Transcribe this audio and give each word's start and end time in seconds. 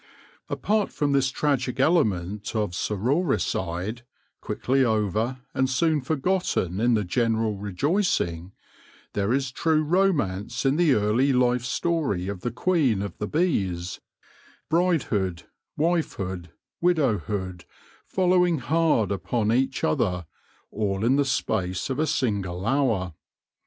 Apart 0.49 0.91
from 0.91 1.11
this 1.11 1.29
tragic 1.29 1.79
element 1.79 2.55
of 2.55 2.71
sororicide, 2.71 4.01
quickly 4.41 4.83
over 4.83 5.41
and 5.53 5.69
soon 5.69 6.01
forgotten 6.01 6.79
in 6.79 6.95
the 6.95 7.03
general 7.03 7.55
rejoicing, 7.55 8.51
there 9.13 9.31
is 9.31 9.51
true 9.51 9.83
romance 9.83 10.65
in 10.65 10.75
the 10.75 10.95
early 10.95 11.31
life 11.31 11.63
story 11.63 12.27
of 12.27 12.41
the 12.41 12.49
Queen 12.49 13.03
of 13.03 13.15
the 13.19 13.27
Bees— 13.27 13.99
bridehood, 14.71 15.43
wifehood, 15.79 16.47
widowhood, 16.81 17.65
follow, 18.07 18.43
ing 18.43 18.57
hard 18.57 19.11
upon 19.11 19.51
each 19.51 19.83
other, 19.83 20.25
all 20.71 21.05
in 21.05 21.15
the 21.15 21.25
space 21.25 21.91
of 21.91 21.99
a 21.99 22.07
single 22.07 22.65
hour. 22.65 23.13